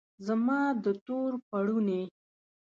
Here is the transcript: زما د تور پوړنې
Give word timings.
زما 0.27 0.61
د 0.83 0.85
تور 1.05 1.31
پوړنې 1.47 2.01